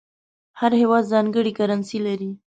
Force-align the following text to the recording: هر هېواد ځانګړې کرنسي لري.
هر 0.59 0.71
هېواد 0.81 1.03
ځانګړې 1.13 1.51
کرنسي 1.59 1.99
لري. 2.07 2.31